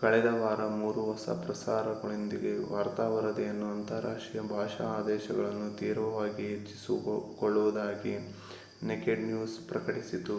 [0.00, 8.14] ಕಳೆದ ವಾರ ಮೂರು ಹೊಸ ಪ್ರಸಾರಗಳೊಂದಿಗೆ ವಾರ್ತಾ ವರದಿಯನ್ನು ಅಂತರಾಷ್ಟೀಯ ಭಾಷಾ ಆದೇಶಗಳನ್ನು ತೀವ್ರವಾಗಿ ಹೆಚ್ಚಿಸಿಕೊಳ್ಳುವುದಾಗಿ
[8.84, 10.38] ನೇಕೆಡ್ ನ್ಯೂಸ್ ಪ್ರಕಟಿಸಿತು